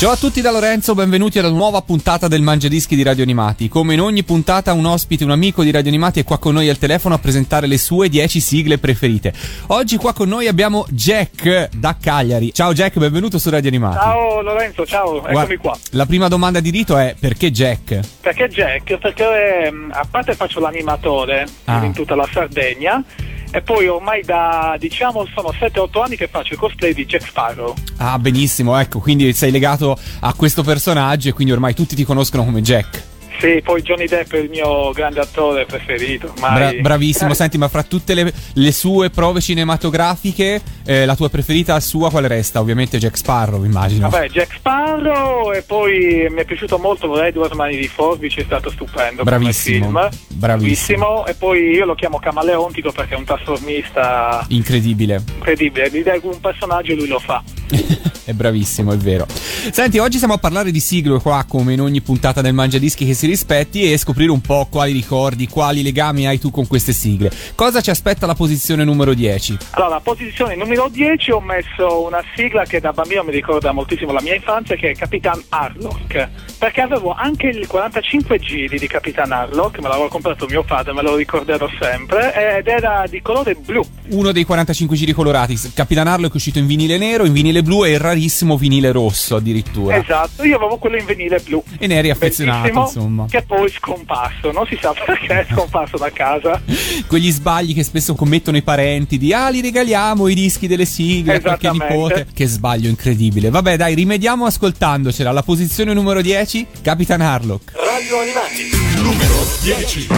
[0.00, 3.68] Ciao a tutti da Lorenzo, benvenuti alla nuova puntata del Mangiadischi di Radio Animati.
[3.68, 6.70] Come in ogni puntata un ospite, un amico di Radio Animati è qua con noi
[6.70, 9.34] al telefono a presentare le sue 10 sigle preferite.
[9.66, 12.50] Oggi qua con noi abbiamo Jack da Cagliari.
[12.54, 13.96] Ciao Jack, benvenuto su Radio Animati.
[13.98, 15.78] Ciao Lorenzo, ciao, eccomi Guarda, qua.
[15.90, 18.00] La prima domanda di rito è perché Jack?
[18.22, 18.96] Perché Jack?
[18.96, 21.84] Perché ehm, a parte faccio l'animatore Ah.
[21.84, 23.04] in tutta la Sardegna
[23.50, 27.74] e poi ormai da diciamo sono 7-8 anni che faccio il cosplay di Jack Sparrow.
[27.98, 32.44] Ah, benissimo, ecco, quindi sei legato a questo personaggio e quindi ormai tutti ti conoscono
[32.44, 33.09] come Jack.
[33.40, 36.32] Sì, poi Johnny Depp è il mio grande attore preferito.
[36.38, 41.30] Bra- bravissimo, Eh, senti, ma fra tutte le, le sue prove cinematografiche, eh, la tua
[41.30, 42.60] preferita sua quale resta?
[42.60, 44.08] Ovviamente Jack Sparrow, immagino.
[44.10, 48.70] Vabbè, Jack Sparrow e poi mi è piaciuto molto Edward Mani di Forbice, è stato
[48.70, 50.08] stupendo Bravissimo, film.
[50.28, 51.26] bravissimo.
[51.26, 55.22] E poi io lo chiamo camaleontico perché è un trasformista Incredibile.
[55.34, 57.42] incredibile, l'idea di un personaggio lui lo fa.
[58.24, 59.26] è bravissimo, è vero.
[59.70, 63.14] Senti, oggi stiamo a parlare di sigle qua, come in ogni puntata del Mangiadischi che
[63.14, 67.30] si rispetti, e scoprire un po' quali ricordi, quali legami hai tu con queste sigle.
[67.54, 69.58] Cosa ci aspetta la posizione numero 10?
[69.70, 74.12] Allora, a posizione numero 10 ho messo una sigla che da bambino mi ricorda moltissimo
[74.12, 76.28] la mia infanzia, che è Capitan Harlock.
[76.58, 81.02] Perché avevo anche il 45 giri di Capitan Harlock, me l'avevo comprato mio padre, me
[81.02, 83.84] lo ricorderò sempre, ed era di colore blu.
[84.10, 85.58] Uno dei 45 giri colorati.
[85.74, 88.18] Capitan Harlock è uscito in vinile nero, in vinile blu e il rarissimo
[88.56, 89.96] vinile rosso addirittura.
[89.96, 91.62] Esatto, io avevo quello in vinile blu.
[91.78, 93.26] E ne eri affezionato, insomma.
[93.28, 96.60] Che poi è scomparso, non si sa perché è scomparso da casa.
[97.06, 101.36] Quegli sbagli che spesso commettono i parenti di ah li regaliamo i dischi delle sigle
[101.36, 102.26] a qualche nipote.
[102.32, 103.50] Che sbaglio incredibile.
[103.50, 105.32] Vabbè dai, rimediamo ascoltandocela.
[105.32, 107.72] La posizione numero 10, Capitan Harlock.
[107.74, 109.02] Radio Animati.
[109.02, 110.08] Numero 10.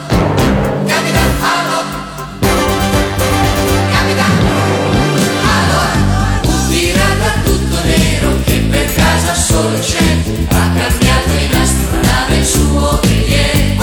[9.30, 13.76] Ha cambiato in astronave il suo briglie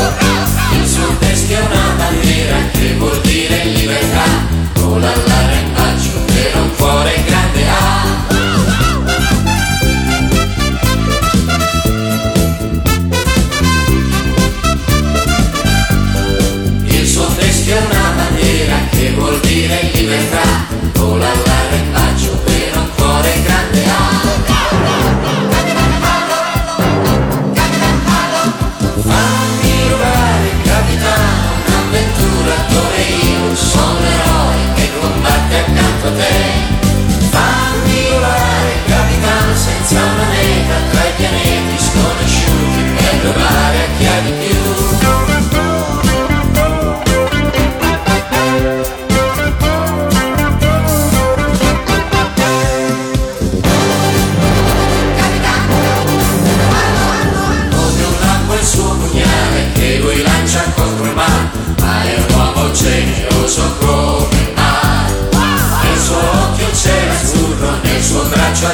[0.73, 4.25] Il suo teschio è una bandiera che vuol dire libertà.
[4.73, 8.25] Vola all'arrembaggio per un cuore grande ha.
[16.87, 20.86] Il suo teschio è una bandiera che vuol dire libertà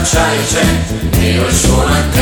[0.04, 2.13] braccio acciaio c'è Nero il suo mantello,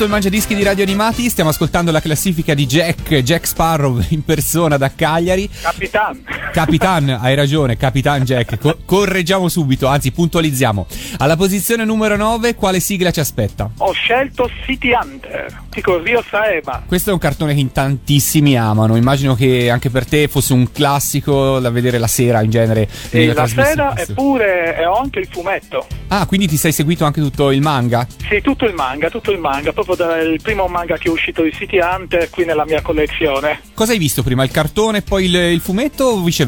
[0.00, 4.02] Questo è il Mangiadischi di Radio Animati, stiamo ascoltando la classifica di Jack, Jack Sparrow
[4.08, 5.46] in persona da Cagliari.
[5.60, 6.24] Capitan.
[6.52, 8.58] Capitan, hai ragione, Capitan Jack.
[8.58, 10.86] Co- correggiamo subito, anzi puntualizziamo.
[11.18, 13.70] Alla posizione numero 9, quale sigla ci aspetta?
[13.78, 16.82] Ho scelto City Hunter, dico Rio Saema.
[16.86, 18.96] Questo è un cartone che in tantissimi amano.
[18.96, 22.88] Immagino che anche per te fosse un classico da vedere la sera in genere.
[23.10, 25.86] E la sera eppure ho anche il fumetto.
[26.08, 28.04] Ah, quindi ti sei seguito anche tutto il manga?
[28.28, 31.52] Sì, tutto il manga, tutto il manga, proprio dal primo manga che è uscito di
[31.52, 33.60] City Hunter qui nella mia collezione.
[33.72, 34.42] Cosa hai visto prima?
[34.42, 36.39] Il cartone e poi il, il fumetto o viceversa?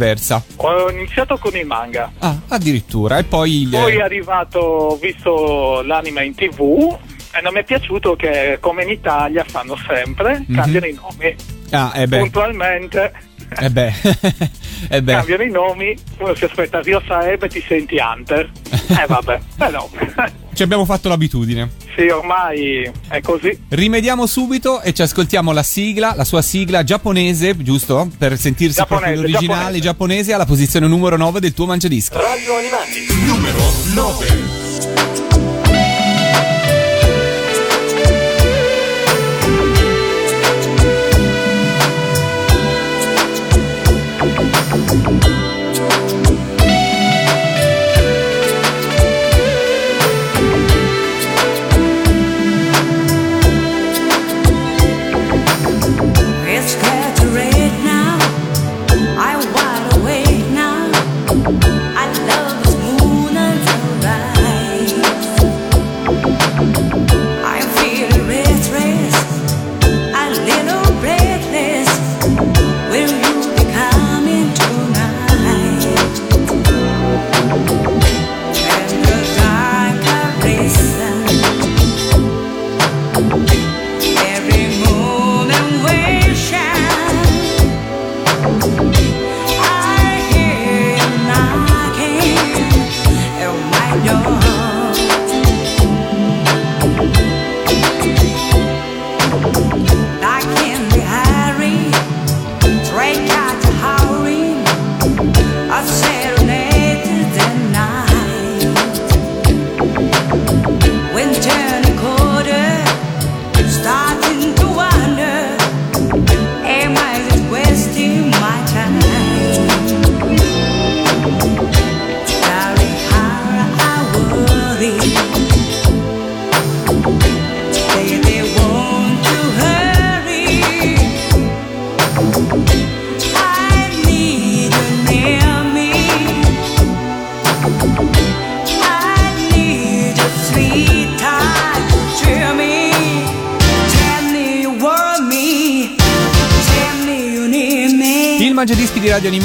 [0.56, 3.18] Ho iniziato con il manga, Ah, addirittura.
[3.18, 6.96] E poi poi è arrivato, ho visto l'anime in tv
[7.34, 10.54] e non mi è piaciuto che come in Italia fanno sempre, Mhm.
[10.54, 11.34] cambiano i nomi.
[11.70, 12.18] Ah, eh beh.
[12.18, 13.12] Puntualmente
[13.58, 13.92] Eh beh.
[14.90, 15.12] eh beh.
[15.12, 18.50] cambiano i nomi, uno si aspetta Rio Saeb e ti senti Hunter.
[19.02, 19.88] Eh vabbè, però
[20.54, 21.70] Ci abbiamo fatto l'abitudine.
[21.96, 23.58] sì, ormai è così.
[23.70, 28.10] Rimediamo subito e ci ascoltiamo la sigla, la sua sigla giapponese, giusto?
[28.18, 29.80] Per sentirsi Giapponese, proprio l'originale giapponese.
[29.80, 32.14] giapponese alla posizione numero 9 del tuo mangiadischi.
[32.16, 33.58] Radio Animati, numero
[33.94, 35.31] 9.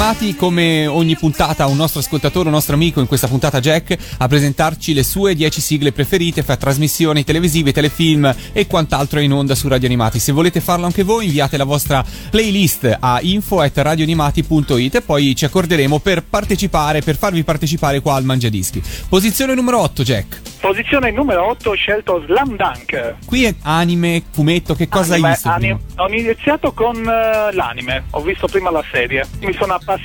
[0.08, 4.26] Animati, come ogni puntata, un nostro ascoltatore, un nostro amico, in questa puntata Jack, a
[4.26, 9.68] presentarci le sue 10 sigle preferite fra trasmissioni televisive, telefilm e quant'altro in onda su
[9.68, 10.18] Radio Animati.
[10.18, 15.98] Se volete farlo anche voi, inviate la vostra playlist a info.radioanimati.it e poi ci accorderemo
[15.98, 18.82] per partecipare, per farvi partecipare qua al Mangiadischi.
[19.10, 20.40] Posizione numero 8, Jack.
[20.58, 23.16] Posizione numero 8 ho scelto Slam Dunk.
[23.26, 25.48] Qui è anime, fumetto, che cosa Anime, hai visto?
[25.50, 26.02] ani- prima?
[26.02, 29.26] ho iniziato con eh, l'anime, ho visto prima la serie.
[29.40, 29.96] Mi sono appassionato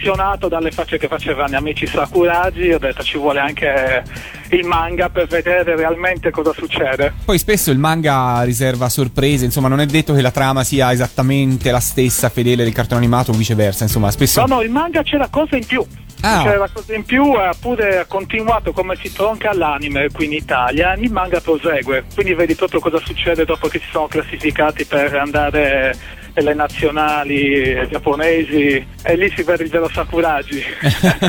[0.48, 4.04] dalle facce che facevano gli amici Sakuragi, ho detto ci vuole anche
[4.50, 7.14] il manga per vedere realmente cosa succede.
[7.26, 11.72] Poi spesso il manga riserva sorprese, insomma, non è detto che la trama sia esattamente
[11.72, 14.42] la stessa, fedele del cartone animato o viceversa, insomma, spesso...
[14.42, 15.86] No, no, il manga c'era cosa in più.
[16.22, 16.44] Ah.
[16.44, 21.12] C'era cosa in più, ha pure continuato come si tronca l'anime qui in Italia, il
[21.12, 25.94] manga prosegue, quindi vedi proprio cosa succede dopo che si sono classificati per andare
[26.34, 30.64] nelle nazionali giapponesi e lì si vede vero Sakuragi.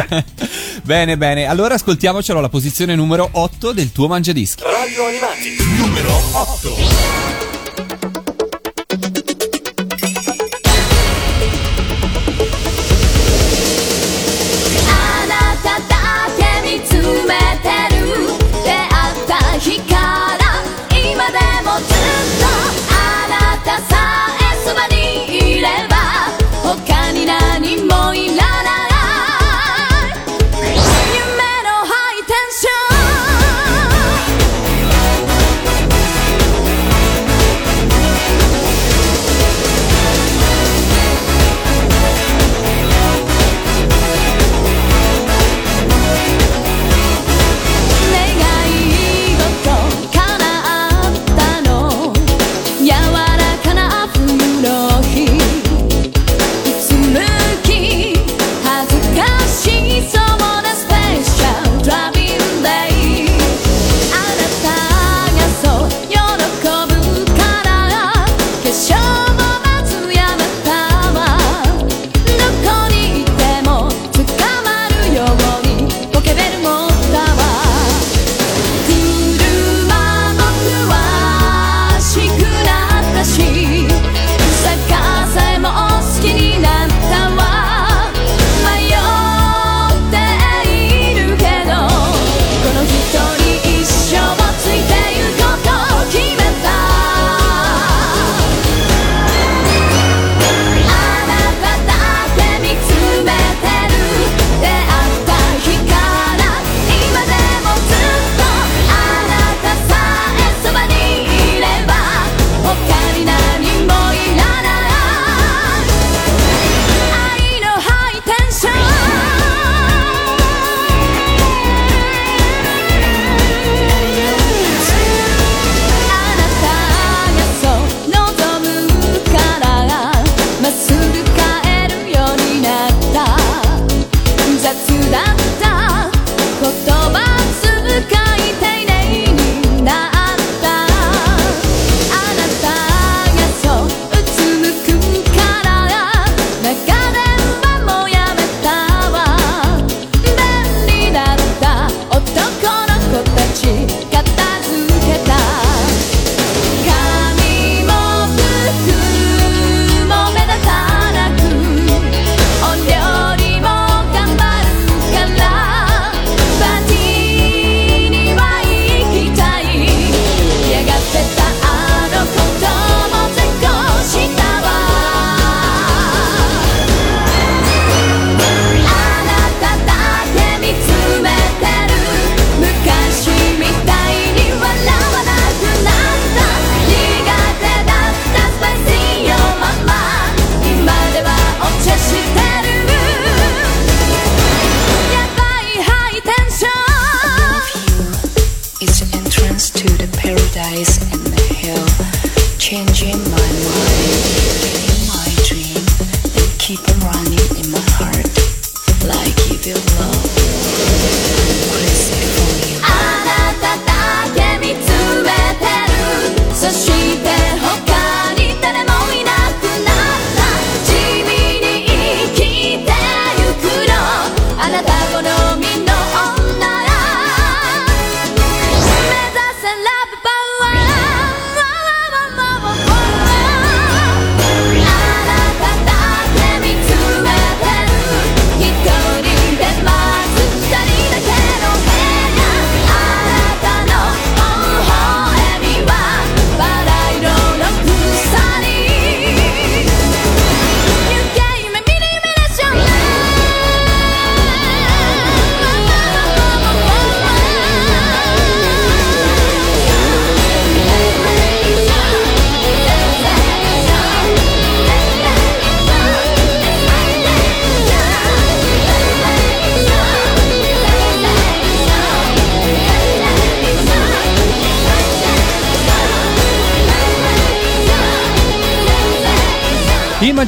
[0.82, 4.62] bene, bene, allora ascoltiamocelo alla posizione numero 8 del tuo mangiadischi.
[4.62, 7.63] Radio Animati, numero 8.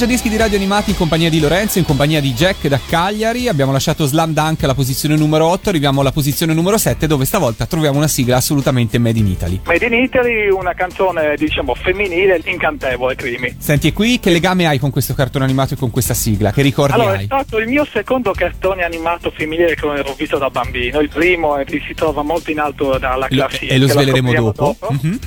[0.07, 3.49] Mangiadischi di Radio Animati in compagnia di Lorenzo, in compagnia di Jack da Cagliari.
[3.49, 7.67] Abbiamo lasciato Slam Dunk alla posizione numero 8, arriviamo alla posizione numero 7 dove stavolta
[7.67, 9.61] troviamo una sigla assolutamente made in Italy.
[9.65, 13.57] Made in Italy, una canzone diciamo femminile incantevole, Crimi.
[13.59, 16.53] Senti, e qui che legame hai con questo cartone animato e con questa sigla?
[16.53, 17.25] Che ricordi Allora, è hai?
[17.25, 21.01] stato il mio secondo cartone animato femminile che ho visto da bambino.
[21.01, 23.75] Il primo è- si trova molto in alto dalla Lo- classifica.
[23.75, 24.87] e lo sveleremo scopriremo dopo.
[25.03, 25.19] Mhm.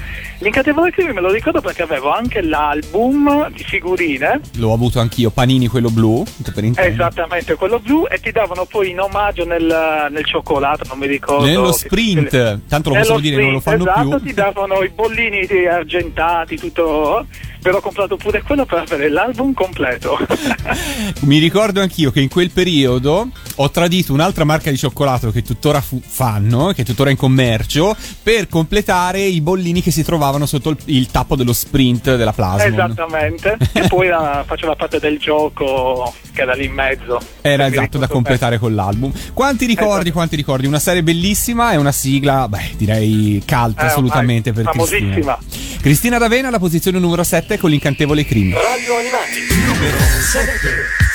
[0.41, 4.39] L'incantevole Crimi me lo ricordo perché avevo anche l'album di figurine.
[4.69, 6.23] L'ho avuto anch'io, Panini quello blu,
[6.53, 6.93] per intendere.
[6.93, 11.43] Esattamente, quello blu e ti davano poi in omaggio nel, nel cioccolato, non mi ricordo.
[11.45, 14.27] Nello sprint, che- tanto lo possiamo dire, non lo sprint, fanno esatto, più.
[14.27, 17.25] ti davano i bollini argentati, tutto.
[17.61, 20.17] Però ho comprato pure quello per avere l'album completo.
[21.21, 25.81] Mi ricordo anch'io che in quel periodo ho tradito un'altra marca di cioccolato che tuttora
[25.81, 30.69] fu- fanno, che è tuttora in commercio, per completare i bollini che si trovavano sotto
[30.69, 32.71] il, il tappo dello sprint della Plasmon.
[32.73, 33.57] Esattamente.
[33.73, 37.19] e poi era- faceva parte del gioco che era lì in mezzo.
[37.41, 39.11] Era esatto da completare con l'album.
[39.33, 40.11] Quanti ricordi, Esatto.
[40.13, 40.65] quanti ricordi?
[40.67, 45.37] Una serie bellissima e una sigla, beh, direi cult Eh, assolutamente per famosissima.
[45.37, 45.37] Cristina
[45.81, 48.51] D'Avena alla posizione numero 7 con l'incantevole Cream.
[48.53, 51.07] Radio Animati, numero 7.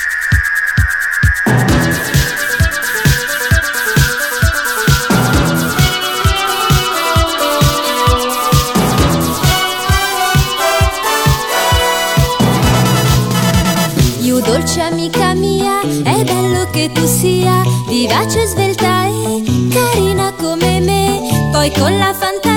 [14.21, 21.49] You dolce amica mia, è bello che tu sia vivace, svelta e carina come me.
[21.51, 22.54] Poi con la fantasia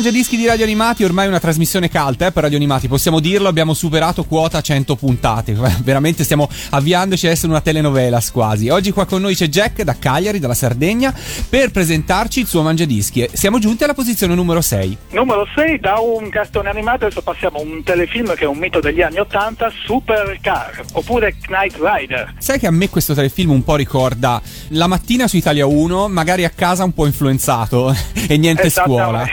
[0.00, 3.48] Mangiadischi di Radio Animati ormai è una trasmissione calda eh, per Radio Animati, possiamo dirlo,
[3.48, 8.70] abbiamo superato quota 100 puntate, veramente stiamo avviandoci a essere una telenovela quasi.
[8.70, 11.14] Oggi qua con noi c'è Jack da Cagliari, dalla Sardegna,
[11.50, 13.28] per presentarci il suo Mangiadischi.
[13.30, 14.96] Siamo giunti alla posizione numero 6.
[15.10, 18.80] Numero 6, da un cartone animato adesso passiamo a un telefilm che è un mito
[18.80, 22.36] degli anni 80, Supercar, oppure Knight Rider.
[22.38, 26.46] Sai che a me questo telefilm un po' ricorda la mattina su Italia 1, magari
[26.46, 27.94] a casa un po' influenzato
[28.26, 29.28] e niente scuola.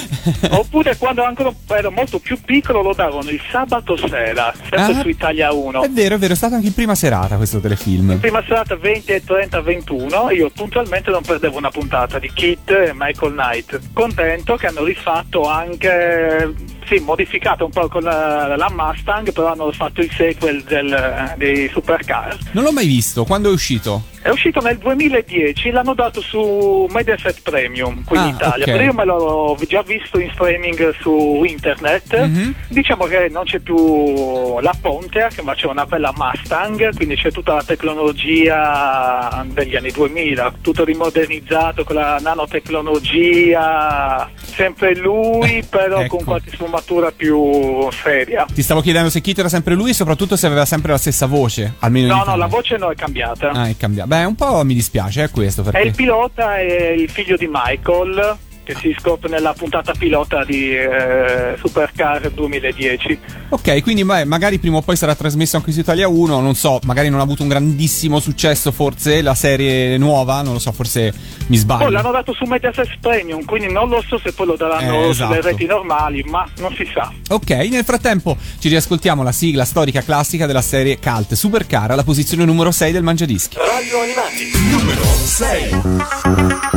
[0.50, 5.00] Oppure quando ancora ero molto più piccolo lo davano il sabato sera, sempre Ah.
[5.00, 5.82] su Italia 1.
[5.82, 8.18] È vero, è vero, è stato anche in prima serata questo telefilm.
[8.18, 12.92] Prima serata 20 e 30 21 io puntualmente non perdevo una puntata di Kit e
[12.94, 13.80] Michael Knight.
[13.92, 16.54] Contento che hanno rifatto anche
[16.86, 21.68] sì, modificato un po' con la, la Mustang, però hanno fatto il sequel del, dei
[21.68, 22.36] Supercar.
[22.52, 24.02] Non l'ho mai visto, quando è uscito?
[24.22, 28.70] È uscito nel 2010, l'hanno dato su Mediaset Premium qui Ah, in Italia, ok.
[28.72, 32.24] però io me l'ho già visto in streaming su internet.
[32.26, 32.54] Mhm.
[32.68, 37.54] Diciamo che non c'è più la Pontiac, ma c'è una bella Mustang, quindi c'è tutta
[37.54, 46.16] la tecnologia degli anni 2000, tutto rimodernizzato con la nanotecnologia, sempre lui, però Ecco.
[46.16, 46.74] con qualche sfumatura
[47.16, 48.46] più seria.
[48.52, 51.26] Ti stavo chiedendo se Kit era sempre lui e soprattutto se aveva sempre la stessa
[51.26, 53.50] voce, almeno No, no, la voce no è cambiata.
[53.50, 54.08] Ah, è cambiato.
[54.08, 55.86] Beh, un po' mi dispiace, è questo E perché...
[55.88, 58.36] il pilota è il figlio di Michael,
[58.66, 63.18] che si scopre nella puntata pilota di eh, Supercar 2010.
[63.50, 66.80] Ok, quindi beh, magari prima o poi sarà trasmesso anche su Italia 1, non so,
[66.82, 71.12] magari non ha avuto un grandissimo successo forse la serie nuova, non lo so, forse
[71.46, 71.84] mi sbaglio.
[71.84, 75.14] Poi l'hanno dato su Mediaset Premium, quindi non lo so se poi lo daranno Eh,
[75.14, 75.40] sulle esatto.
[75.42, 77.12] reti normali, ma non si sa.
[77.28, 82.44] Ok, nel frattempo ci riascoltiamo la sigla storica classica della serie Cult Supercar alla posizione
[82.44, 83.56] numero 6 del Mangiadischi.
[83.56, 86.74] Radio Animati, numero 6.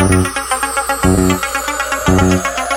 [2.30, 2.69] Yeah.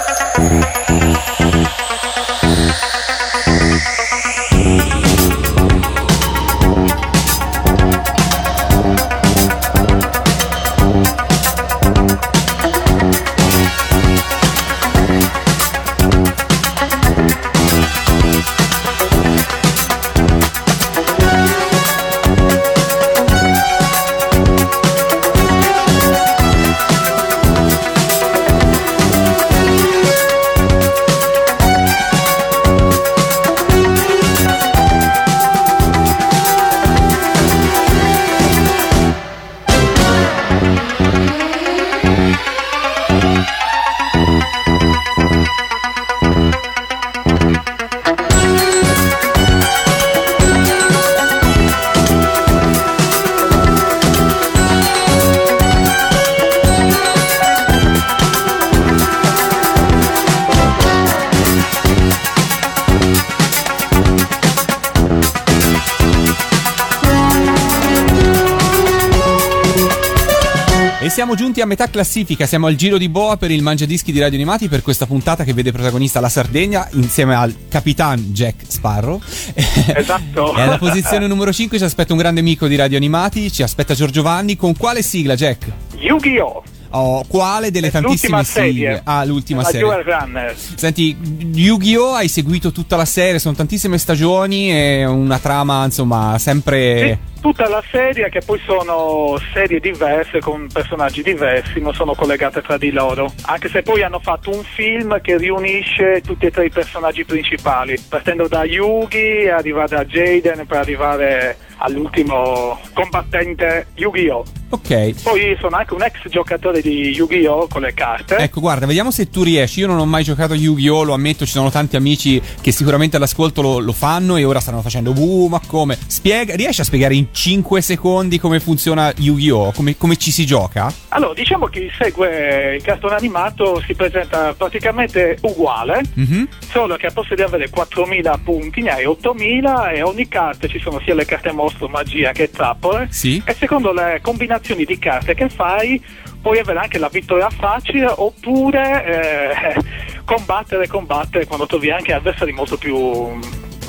[71.62, 74.82] A metà classifica, siamo al giro di boa per il Mangiadischi di Radio Animati per
[74.82, 79.20] questa puntata che vede protagonista la Sardegna insieme al capitan Jack Sparrow.
[79.94, 80.56] Esatto.
[80.56, 83.94] e alla posizione numero 5 ci aspetta un grande amico di Radio Animati, ci aspetta
[83.94, 84.56] Giorgio Vanni.
[84.56, 85.70] Con quale sigla, Jack?
[85.98, 86.62] Yu-Gi-Oh!
[86.90, 88.70] Oh, quale delle tantissime serie.
[88.70, 89.00] sigle?
[89.04, 90.02] Ah, l'ultima la serie.
[90.02, 90.56] Runner.
[90.74, 91.16] Senti,
[91.54, 92.14] Yu-Gi-Oh!
[92.14, 97.20] hai seguito tutta la serie, sono tantissime stagioni e una trama, insomma, sempre...
[97.24, 102.62] Sì, tutta la serie che poi sono serie diverse con personaggi diversi, non sono collegate
[102.62, 103.32] tra di loro.
[103.42, 108.00] Anche se poi hanno fatto un film che riunisce tutti e tre i personaggi principali,
[108.08, 114.44] partendo da Yugi, arrivare a Jaden per arrivare all'ultimo combattente Yu-Gi-Oh!
[114.70, 115.22] Ok.
[115.22, 117.66] Poi sono anche un ex giocatore di Yu-Gi-Oh!
[117.66, 118.36] con le carte.
[118.36, 119.80] Ecco, guarda, vediamo se tu riesci.
[119.80, 121.02] Io non ho mai giocato a Yu-Gi-Oh!
[121.02, 124.80] Lo ammetto, ci sono tanti amici che sicuramente all'ascolto lo, lo fanno e ora stanno
[124.80, 125.98] facendo, uh, ma come?
[126.06, 129.72] Spiega, riesci a spiegare in 5 secondi come funziona Yu-Gi-Oh!
[129.72, 130.92] Come, come ci si gioca?
[131.08, 136.48] Allora, diciamo che segue il cartone animato, si presenta praticamente uguale, Mhm.
[136.70, 140.78] solo che al posto di avere 4.000 punti ne hai 8.000 e ogni carta ci
[140.78, 143.08] sono sia le carte mostro, magia che trappole.
[143.10, 143.42] Sì.
[143.44, 146.00] E secondo le combinazioni di carte che fai
[146.40, 149.82] puoi avere anche la vittoria facile oppure eh,
[150.24, 153.38] combattere, combattere quando trovi anche avversari molto più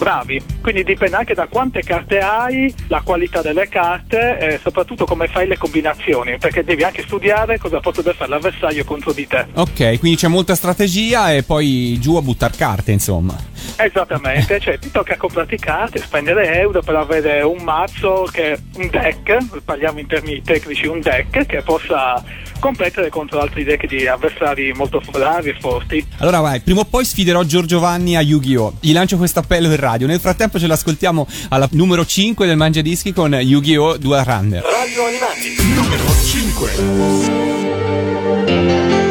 [0.03, 0.43] bravi.
[0.61, 5.47] Quindi dipende anche da quante carte hai, la qualità delle carte e soprattutto come fai
[5.47, 9.45] le combinazioni, perché devi anche studiare cosa potrebbe fare l'avversario contro di te.
[9.53, 13.35] Ok, quindi c'è molta strategia e poi giù a buttar carte, insomma.
[13.77, 19.61] Esattamente, cioè ti tocca comprarti carte, spendere euro per avere un mazzo che un deck,
[19.63, 22.21] parliamo in termini tecnici, un deck che possa
[22.59, 26.05] competere contro altri deck di avversari molto bravi e forti.
[26.17, 28.75] Allora vai, prima o poi sfiderò Giorgio Vanni a Yu-Gi-Oh!
[28.79, 30.07] Gli lancio questo appello in radio.
[30.07, 33.97] Nel frattempo ce l'ascoltiamo alla numero 5 del Mangiadischi con Yu-Gi-Oh!
[33.97, 34.63] Dual Runner.
[34.63, 39.02] Radio Animati, numero 5.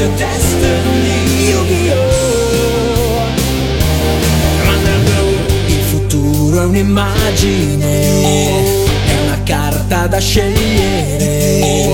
[0.00, 0.30] Your
[6.60, 8.00] è un'immagine
[9.06, 11.86] È una carta da scegliere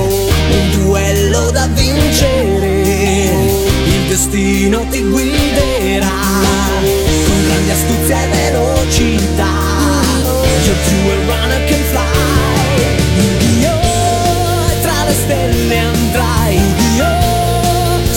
[0.50, 2.82] Un duello da vincere
[3.84, 6.10] Il destino ti guiderà
[7.26, 9.54] Con grande astuzia e velocità
[10.64, 12.04] You're true a runner can fly
[13.18, 14.80] Yu-Gi-Oh!
[14.82, 17.15] Tra le stelle andrai Yu-Gi-Oh!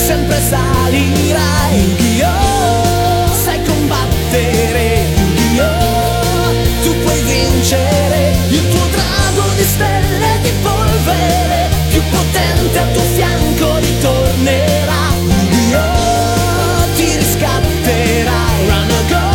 [0.09, 3.31] Sempre salirai Yu-Gi-Oh!
[3.31, 6.81] Sai combattere Yu-Gi-Oh!
[6.81, 13.77] Tu puoi vincere Il tuo drago di stelle di polvere Più potente al tuo fianco
[13.77, 16.95] ritornerà Yu-Gi-Oh!
[16.95, 19.27] Ti riscatterai Run or go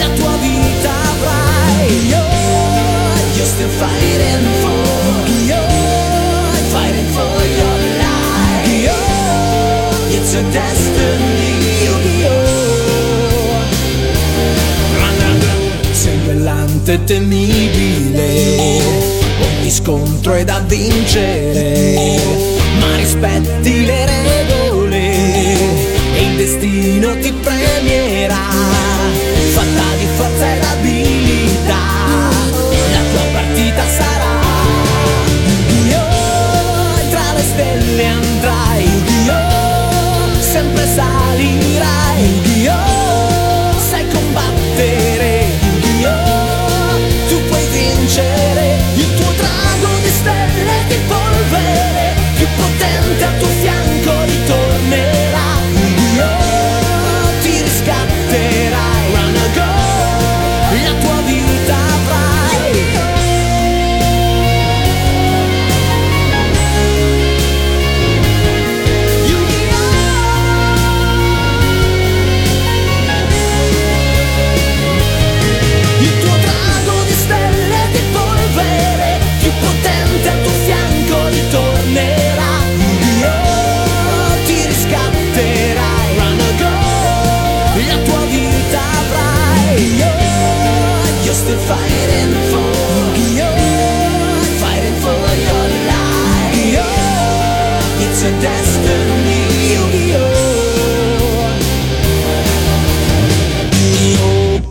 [0.00, 2.26] La tua vita avrai Yo,
[3.36, 4.59] You're still fighting
[16.90, 18.82] brillante e temibile.
[19.40, 22.18] Ogni scontro è da vincere
[22.78, 24.98] Ma rispetti le regole
[26.14, 27.99] E il destino ti premierà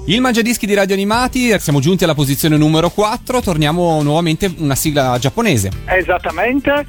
[0.09, 5.15] Il Mangiadischi di Radio Animati, siamo giunti alla posizione numero 4, torniamo nuovamente una sigla
[5.19, 5.69] giapponese.
[5.85, 6.83] Esattamente,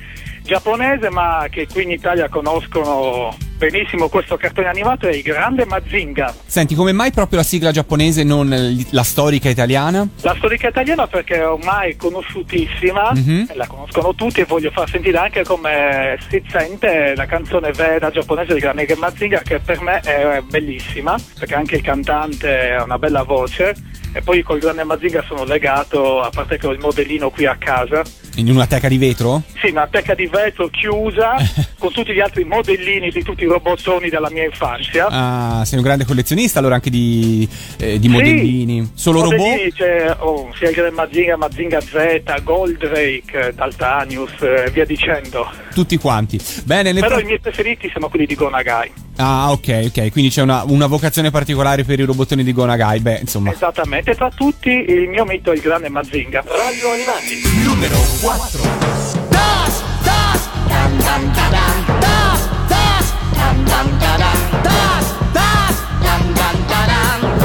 [0.55, 6.35] giapponese ma che qui in Italia conoscono benissimo questo cartone animato è il grande Mazinga.
[6.45, 8.49] Senti, come mai proprio la sigla giapponese, non
[8.91, 10.09] la storica italiana?
[10.23, 13.47] La storica italiana perché è ormai conosciutissima, Mhm.
[13.51, 18.11] e la conoscono tutti e voglio far sentire anche come si sente la canzone vera
[18.11, 22.99] giapponese di Grande Mazinga che per me è bellissima perché anche il cantante ha una
[22.99, 23.75] bella voce
[24.13, 27.57] e poi col Grande Mazinga sono legato, a parte che ho il modellino qui a
[27.57, 28.03] casa,
[28.49, 29.43] In una teca di vetro?
[29.61, 31.37] sì, una teca di vetro chiusa
[31.79, 35.07] con tutti gli altri modellini di tutti i robottoni della mia infanzia.
[35.09, 37.49] Ah, sei un grande collezionista allora anche di,
[37.79, 38.91] eh, di Sì, modellini.
[38.95, 39.75] Solo modellini, robot?
[39.75, 45.49] C'è oh, sia il Grande Mazinga, Mazinga Z, Goldrake, Daltanius e via dicendo.
[45.75, 46.39] Tutti quanti.
[46.65, 48.91] Bene, Però fra- i miei preferiti sono quelli di Gonagai.
[49.17, 50.11] Ah, ok, ok.
[50.11, 53.01] Quindi c'è una, una vocazione particolare per i robottoni di Gonagai.
[53.01, 53.53] Beh, insomma.
[53.53, 56.43] Esattamente, tra tutti il mio mito è il Grande Mazinga.
[56.47, 58.30] Radio Animati, numero 4.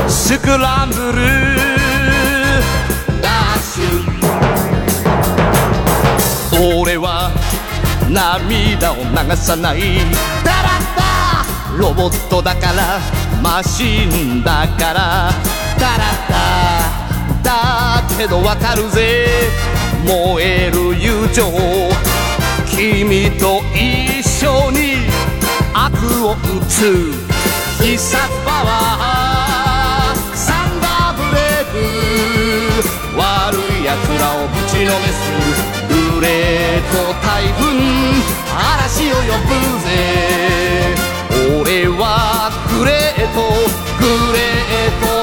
[0.08, 1.24] スクランブル
[3.20, 7.32] ダッシュ俺は
[8.08, 9.04] 涙を流
[9.36, 9.80] さない
[10.44, 13.00] ダラッダロボットだから
[13.42, 15.32] マシンだから
[15.80, 16.04] だら
[17.44, 19.75] だだけどわかるぜ
[20.06, 21.44] 燃える友情。
[22.70, 25.08] 君と一緒に
[25.74, 26.36] 悪を打
[26.68, 27.12] つ。
[27.82, 31.76] 必殺パワーサンダーブレイク。
[33.18, 35.18] 悪い奴らをぶちのめす。
[35.90, 37.64] グレート台風
[38.54, 39.88] 嵐を呼ぶぜ。
[41.62, 43.38] 俺はグレート。
[43.98, 45.15] グレート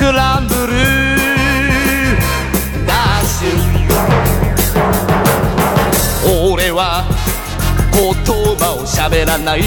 [0.00, 0.72] クランブル
[2.86, 3.92] ダッシュ
[6.54, 7.04] 俺は
[7.92, 8.00] 言
[8.56, 9.60] 葉を喋らない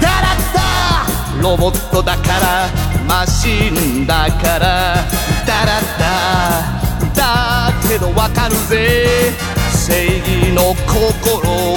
[0.00, 2.70] ダラッダロボットだから
[3.06, 5.04] マシンだから
[5.46, 6.72] ダラッダ
[7.14, 9.30] だけどわかるぜ
[9.74, 11.76] 正義の心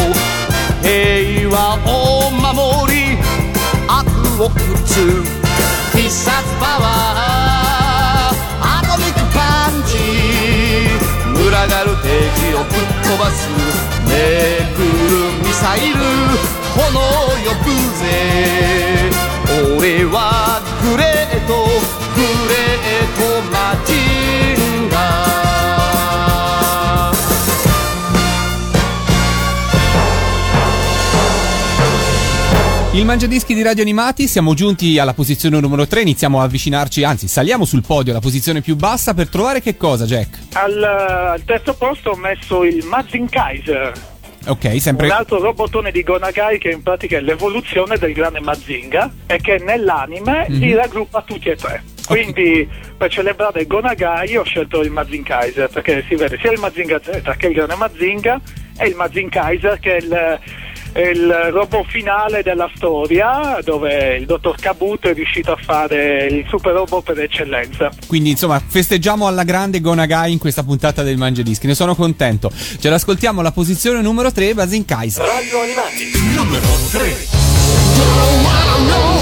[0.82, 3.18] 平和を守り
[3.90, 4.08] 悪
[4.42, 4.50] を打
[4.86, 5.22] つ
[5.94, 6.32] 必殺
[6.62, 7.69] パワー
[11.50, 13.50] 群がる敵をぶっ飛ばす。
[14.10, 14.16] め
[14.76, 14.86] くる
[15.44, 15.96] ミサイル
[16.76, 16.88] 炎
[17.46, 18.04] 呼ぶぜ
[19.78, 21.54] 俺はグレート
[22.16, 22.99] グレート
[33.00, 37.30] Il Mangiadischi di Radio Animati, siamo giunti alla posizione numero 3, iniziamo a avvicinarci, anzi
[37.30, 40.38] saliamo sul podio, alla posizione più bassa per trovare che cosa, Jack?
[40.58, 43.94] Al, al terzo posto ho messo il Mazin Kaiser,
[44.48, 45.06] Ok, sempre...
[45.08, 49.62] un altro robottone di Gonagai che in pratica è l'evoluzione del grande Mazinga e che
[49.64, 50.60] nell'anime Mhm.
[50.60, 51.82] li raggruppa tutti e tre.
[52.06, 57.00] Quindi per celebrare Gonagai ho scelto il Mazin Kaiser perché si vede sia il Mazinga
[57.02, 58.42] Z che il grande Mazinga
[58.78, 60.40] e il Mazin Kaiser che è il,
[60.96, 66.74] il robot finale della storia dove il dottor Kabuto è riuscito a fare il super
[66.74, 67.92] robot per eccellenza.
[68.08, 72.50] Quindi insomma festeggiamo alla grande Gonagai in questa puntata del Mangiadischi, ne sono contento.
[72.52, 75.26] Ce l'ascoltiamo alla posizione numero 3, Basin Kaiser.
[75.26, 79.19] Radio Animati, numero 3.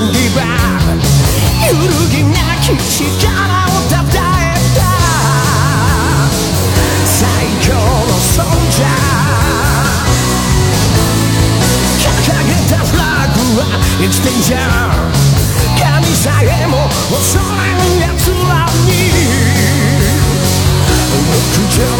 [0.00, 0.96] リバー
[1.68, 3.04] 揺るぎなき力
[3.66, 4.80] をたたえた
[7.04, 7.16] 最
[7.62, 7.80] 強の
[8.18, 8.88] ソルジャー
[12.00, 13.62] 掲げたフラッグは
[14.00, 14.56] It's danger
[15.78, 15.84] 神
[16.16, 18.90] さえも恐れる奴らに
[21.26, 21.94] 極上の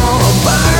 [0.45, 0.49] バ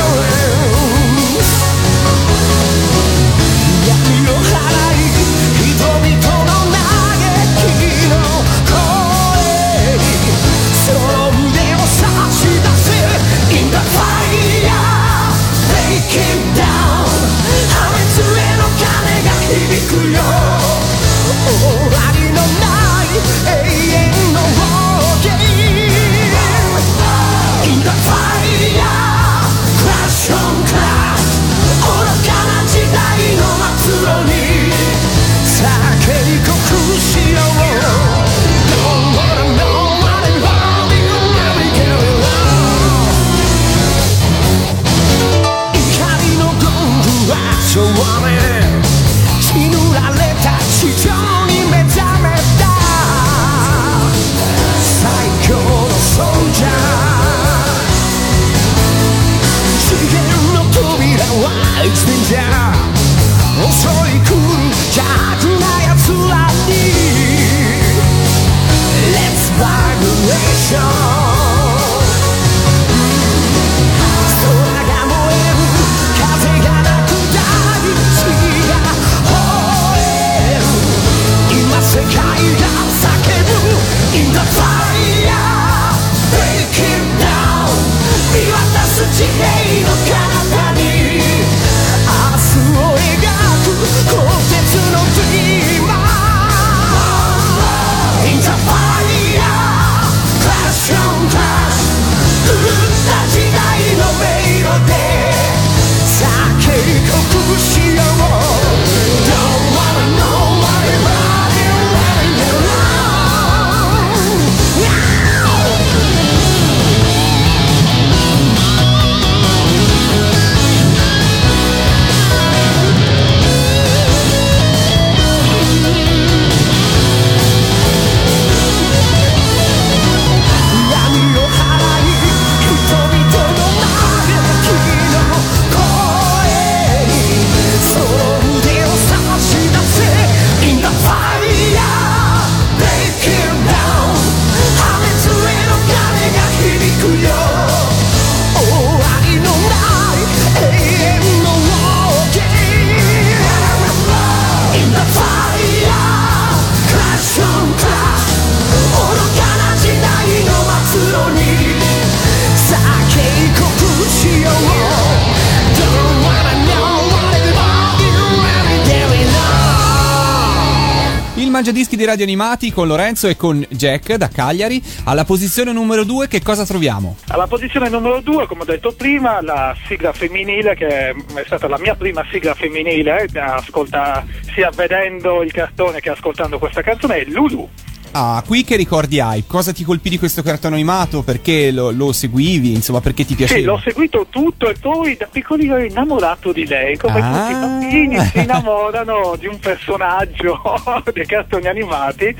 [172.02, 174.82] di Radio Animati con Lorenzo e con Jack da Cagliari.
[175.04, 177.16] Alla posizione numero 2 che cosa troviamo?
[177.28, 181.14] Alla posizione numero due, come ho detto prima, la sigla femminile, che è
[181.46, 187.18] stata la mia prima sigla femminile, ascolta, sia vedendo il cartone che ascoltando questa canzone,
[187.18, 187.68] è Lulu.
[188.14, 189.44] Ah, qui che ricordi hai?
[189.46, 191.22] Cosa ti colpì di questo cartone animato?
[191.22, 192.74] Perché lo, lo seguivi?
[192.74, 193.58] Insomma, perché ti piaceva?
[193.60, 197.38] Sì, l'ho seguito tutto e poi da piccolino ero innamorato di lei, come Ah.
[197.38, 200.60] tutti i bambini si innamorano di un personaggio
[201.14, 202.36] dei cartoni animati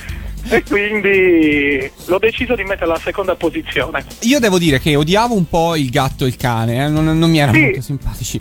[0.49, 4.05] e quindi l'ho deciso di mettere alla seconda posizione.
[4.23, 7.31] Io devo dire che odiavo un po' il gatto e il cane, eh, non, non
[7.31, 7.63] mi erano Sì.
[7.65, 8.41] molto simpatici.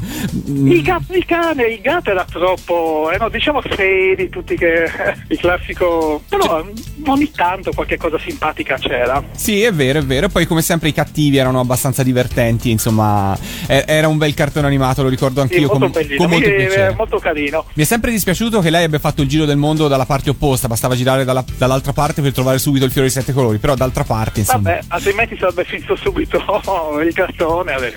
[0.50, 4.90] Mm, Il gatto, il cane, il gatto era troppo, erano diciamo seri, tutti che
[5.28, 6.64] il classico, però
[7.08, 9.24] ogni tanto qualche cosa simpatica c'era.
[9.36, 10.28] Sì, è vero, è vero.
[10.28, 12.70] E poi, come sempre, i cattivi erano abbastanza divertenti.
[12.72, 16.30] Insomma, e- era un bel cartone animato, lo ricordo Sì, anch'io molto con, bellino, con
[16.30, 17.66] molto mi- eh, molto carino.
[17.74, 20.68] Mi è sempre dispiaciuto che lei abbia fatto il giro del mondo dalla parte opposta,
[20.68, 24.04] bastava girare dalla- dall'altra parte per trovare subito il fiore di sette colori, però d'altra
[24.04, 24.70] parte, insomma.
[24.72, 26.38] Vabbè, altrimenti sarebbe finito subito
[27.06, 27.76] il cartone.
[27.76, 27.94] eh,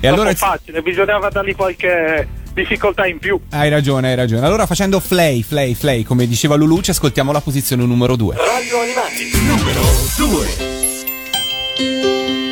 [0.00, 3.38] E allora- troppo facile, bisognava dargli qualche difficoltà in più.
[3.50, 4.46] Hai ragione, hai ragione.
[4.46, 8.36] Allora, facendo flay, flay, flay, come diceva Lulu, ci ascoltiamo la posizione numero 2.
[8.36, 9.80] Radio Animati, numero
[10.16, 12.42] 2.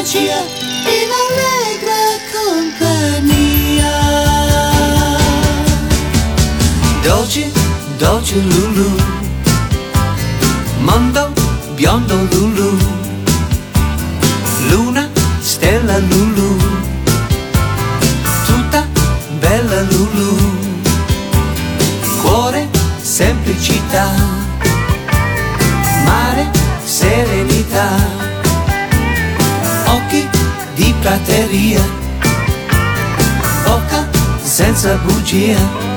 [0.00, 0.40] Magia,
[0.96, 2.00] in allegra
[2.32, 3.94] compagnia.
[7.02, 7.50] Dolce,
[7.98, 8.90] dolce Lulu,
[10.78, 11.32] mondo
[11.74, 12.78] biondo Lulu,
[14.70, 16.56] luna, stella Lulu
[18.46, 18.86] tutta
[19.38, 20.36] bella Lulu,
[22.22, 22.68] cuore,
[23.02, 24.10] semplicità,
[26.04, 26.50] mare,
[26.84, 28.19] serenità,
[31.02, 31.80] prateria,
[33.64, 34.08] bocca
[34.44, 35.89] senza bugia.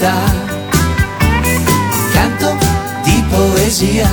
[0.00, 0.14] Città,
[2.12, 2.56] canto
[3.04, 4.08] di poesia,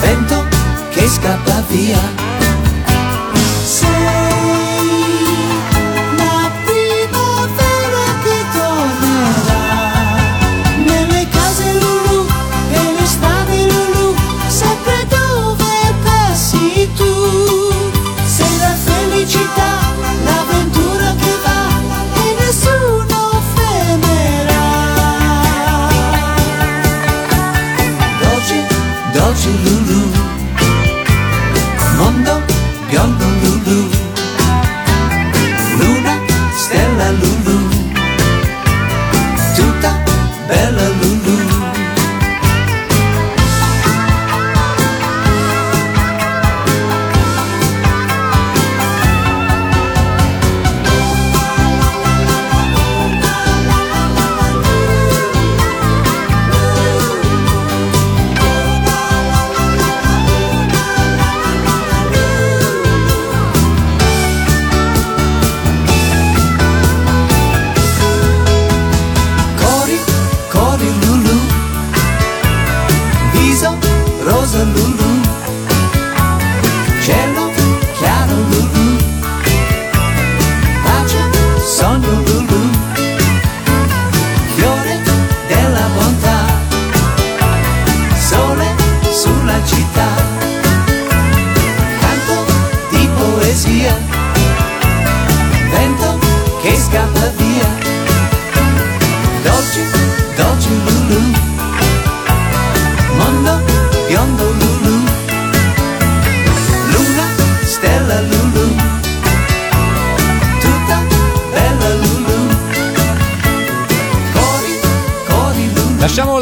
[0.00, 0.44] vento
[0.90, 2.31] che scappa via.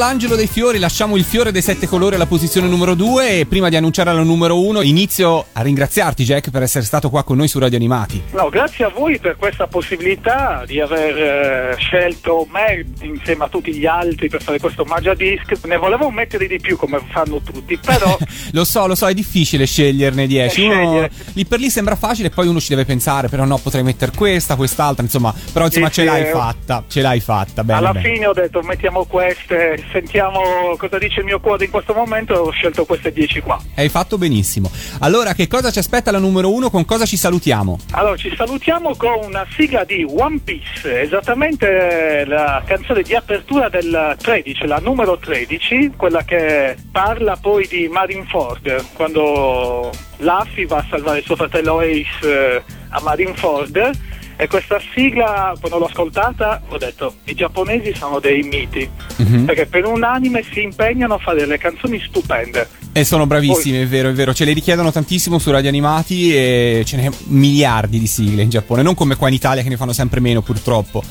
[0.01, 3.69] L'angelo dei fiori, lasciamo il fiore dei sette colori alla posizione numero 2 e prima
[3.69, 7.49] di annunciare la numero 1 inizio a ringraziarti Jack per essere stato qua con noi
[7.49, 8.23] su Radio Animati.
[8.31, 13.75] No, grazie a voi per questa possibilità di aver eh, scelto me insieme a tutti
[13.75, 15.53] gli altri per fare questo Magia Disc.
[15.67, 18.17] Ne volevo mettere di più come fanno tutti, però
[18.53, 20.63] Lo so, lo so, è difficile sceglierne 10.
[20.65, 23.83] Eh, Uno lì per lì sembra facile, poi uno ci deve pensare, però no, potrei
[23.83, 26.31] mettere questa, quest'altra, insomma, però insomma Sì, ce sì, l'hai eh.
[26.31, 27.79] fatta, ce l'hai fatta, bene.
[27.79, 28.13] alla bene.
[28.15, 32.51] fine ho detto mettiamo queste, sentiamo cosa dice il mio cuore in questo momento ho
[32.51, 33.61] scelto queste 10 qua.
[33.74, 34.70] Hai fatto benissimo.
[35.01, 36.70] Allora, che cosa ci aspetta la numero 1?
[36.70, 37.78] Con cosa ci salutiamo?
[37.93, 44.16] Allora, ci salutiamo con una sigla di One Piece, esattamente la canzone di apertura del
[44.20, 51.22] 13, la numero 13, quella che parla poi di Marineford, quando Luffy va a salvare
[51.22, 54.09] suo fratello Ace eh, a Marineford.
[54.43, 58.88] E questa sigla, quando l'ho ascoltata, ho detto, i giapponesi sono dei miti,
[59.18, 59.45] Mhm.
[59.45, 62.66] perché per un anime si impegnano a fare delle canzoni stupende.
[62.93, 64.32] E sono bravissimi, è vero, è vero.
[64.32, 68.80] Ce le richiedono tantissimo su radio animati e ce n'è miliardi di sigle in Giappone,
[68.80, 71.03] non come qua in Italia che ne fanno sempre meno purtroppo.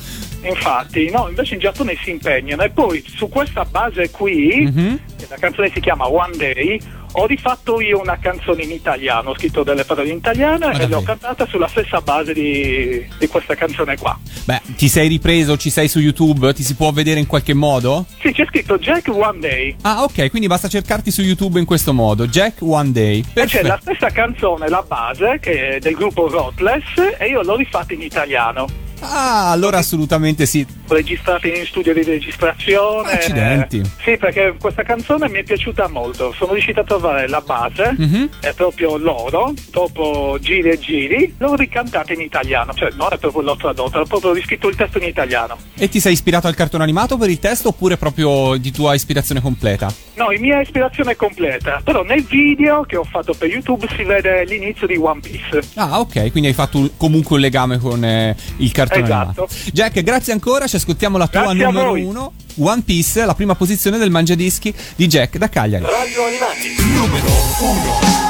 [0.42, 4.98] Infatti, no, invece in Giappone si impegnano e poi su questa base qui, Mhm.
[5.28, 6.80] La canzone si chiama One Day,
[7.12, 11.02] ho rifatto io una canzone in italiano, ho scritto delle parole in italiano e l'ho
[11.02, 14.18] cantata sulla stessa base di, di questa canzone qua.
[14.44, 16.52] Beh, ti sei ripreso, ci sei su YouTube?
[16.54, 18.06] Ti si può vedere in qualche modo?
[18.20, 19.76] Sì, c'è scritto Jack One Day.
[19.82, 22.26] Ah, ok, quindi basta cercarti su YouTube in questo modo.
[22.26, 23.18] Jack One Day.
[23.18, 23.66] E c'è Perfetto.
[23.66, 28.02] la stessa canzone, la base, che è del gruppo Rotless, e io l'ho rifatta in
[28.02, 28.88] italiano.
[29.00, 30.66] Ah, allora assolutamente sì.
[30.88, 33.12] Registrata in studio di registrazione.
[33.12, 33.82] Accidenti.
[34.02, 36.32] Sì, perché questa canzone mi è piaciuta molto.
[36.36, 38.28] Sono riuscito a trovare la base, Mhm.
[38.40, 42.72] è proprio loro, dopo giri e giri, l'ho ricantata in italiano.
[42.74, 45.56] Cioè, non è proprio l'ho tradotto, ho proprio riscritto il testo in italiano.
[45.76, 49.40] E ti sei ispirato al cartone animato per il testo oppure proprio di tua ispirazione
[49.40, 49.92] completa?
[50.14, 54.44] No, in mia ispirazione completa, però nel video che ho fatto per YouTube si vede
[54.44, 55.60] l'inizio di One Piece.
[55.76, 59.42] Ah, ok, quindi hai fatto un- comunque un legame con eh, il cartone Esatto.
[59.42, 59.48] animato.
[59.72, 62.32] Jack, grazie ancora, ci ascoltiamo la tua Grazie numero uno.
[62.58, 65.84] One Piece, la prima posizione del Mangiadischi di Jack da Cagliari.
[65.84, 67.26] Radio Animati, numero
[67.60, 68.29] 1.